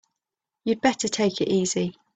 You'd 0.65 0.81
better 0.81 1.07
take 1.07 1.41
it 1.41 1.47
easy. 1.47 1.95